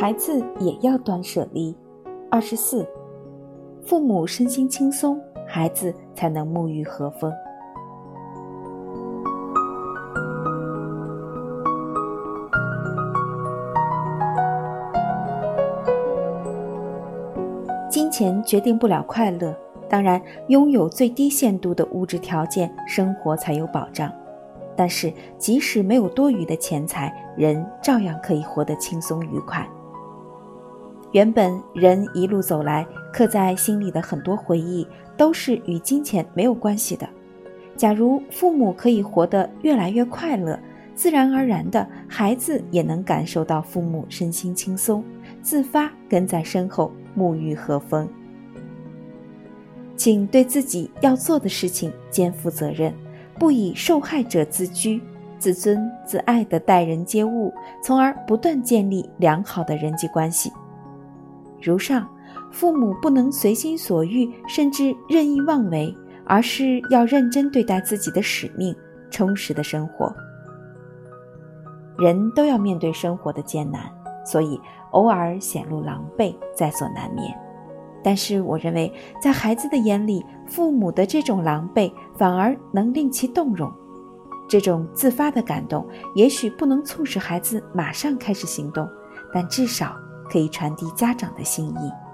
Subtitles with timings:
[0.00, 1.74] 孩子也要断舍离。
[2.30, 2.86] 二十四，
[3.84, 7.32] 父母身心轻松，孩子才能沐浴和风。
[17.90, 19.52] 金钱决定不了快乐，
[19.88, 24.12] 当然，拥有最低限度的物质条件，生活才有保障。
[24.76, 29.68] 但是，即使没有多余的钱财，人照样可以活得轻松愉快。
[31.12, 34.86] 原本人一路走来，刻在心里的很多回忆，
[35.16, 37.08] 都是与金钱没有关系的。
[37.76, 40.58] 假如父母可以活得越来越快乐，
[40.94, 45.02] 自然而然的，孩子也能感受到父母身心轻松，
[45.40, 48.06] 自发跟在身后沐浴和风。
[49.96, 52.92] 请对自己要做的事情肩负责任，
[53.38, 55.00] 不以受害者自居，
[55.38, 60.52] 自尊自爱的待人接物，从而不断建立良好的人际关系。
[61.60, 62.08] 如上，
[62.50, 65.94] 父母不能随心所欲，甚至任意妄为，
[66.24, 68.74] 而是要认真对待自己的使命，
[69.10, 70.14] 充实的生活。
[71.98, 73.82] 人都要面对生活的艰难，
[74.24, 74.60] 所以
[74.92, 77.36] 偶尔显露狼狈在所难免。
[78.04, 83.70] 但是，我认为，在孩子的眼里，父母的这种狼狈反而能令其动容。
[84.48, 88.88] 这种自发的感动，也许不能促使孩子马上开始行动，
[89.34, 89.94] 但至少。
[90.30, 92.07] 可以传递家长的心意。